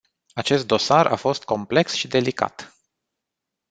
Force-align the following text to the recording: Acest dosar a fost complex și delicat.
Acest 0.33 0.65
dosar 0.65 1.07
a 1.07 1.15
fost 1.15 1.43
complex 1.43 1.93
și 1.93 2.07
delicat. 2.07 2.73